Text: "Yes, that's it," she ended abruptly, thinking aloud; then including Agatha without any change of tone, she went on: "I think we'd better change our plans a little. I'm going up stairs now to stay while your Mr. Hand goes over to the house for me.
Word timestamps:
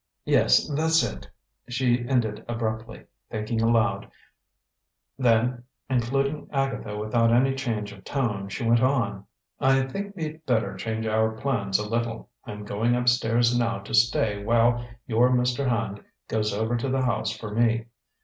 "Yes, 0.25 0.67
that's 0.75 1.03
it," 1.03 1.29
she 1.69 2.07
ended 2.09 2.43
abruptly, 2.49 3.05
thinking 3.29 3.61
aloud; 3.61 4.09
then 5.19 5.63
including 5.91 6.49
Agatha 6.51 6.97
without 6.97 7.31
any 7.31 7.53
change 7.53 7.91
of 7.91 8.03
tone, 8.03 8.49
she 8.49 8.63
went 8.67 8.81
on: 8.81 9.25
"I 9.59 9.83
think 9.85 10.15
we'd 10.15 10.43
better 10.47 10.75
change 10.75 11.05
our 11.05 11.33
plans 11.33 11.77
a 11.77 11.87
little. 11.87 12.31
I'm 12.45 12.63
going 12.65 12.95
up 12.95 13.09
stairs 13.09 13.55
now 13.55 13.77
to 13.81 13.93
stay 13.93 14.43
while 14.43 14.83
your 15.05 15.29
Mr. 15.29 15.67
Hand 15.67 16.03
goes 16.27 16.51
over 16.51 16.75
to 16.77 16.89
the 16.89 17.03
house 17.03 17.29
for 17.29 17.53
me. 17.53 17.85